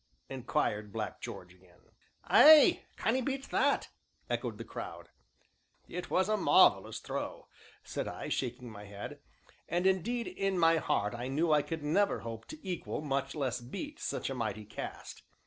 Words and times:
inquired 0.29 0.91
Black 0.91 1.21
George 1.21 1.53
again. 1.53 1.81
"Ay, 2.23 2.85
can 2.97 3.15
'ee 3.15 3.21
beat 3.21 3.51
that?" 3.51 3.89
echoed 4.31 4.57
the 4.57 4.63
crowd. 4.63 5.09
"It 5.87 6.09
was 6.09 6.27
a 6.27 6.35
marvellous 6.35 6.97
throw!" 6.97 7.47
said 7.83 8.07
I, 8.07 8.27
shaking 8.29 8.67
my 8.71 8.85
head. 8.85 9.19
And 9.69 9.85
indeed, 9.85 10.25
in 10.25 10.57
my 10.57 10.77
heart 10.77 11.13
I 11.13 11.27
knew 11.27 11.51
I 11.51 11.61
could 11.61 11.83
never 11.83 12.21
hope 12.21 12.47
to 12.47 12.67
equal, 12.67 13.01
much 13.01 13.35
less 13.35 13.61
beat, 13.61 13.99
such 13.99 14.31
a 14.31 14.33
mighty 14.33 14.65
cast. 14.65 15.21